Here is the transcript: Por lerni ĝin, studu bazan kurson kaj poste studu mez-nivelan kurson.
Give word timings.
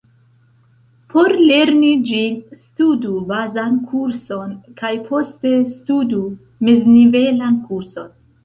Por 1.13 1.33
lerni 1.41 1.91
ĝin, 2.07 2.39
studu 2.63 3.13
bazan 3.33 3.77
kurson 3.91 4.57
kaj 4.83 4.93
poste 5.11 5.55
studu 5.77 6.27
mez-nivelan 6.69 7.65
kurson. 7.69 8.15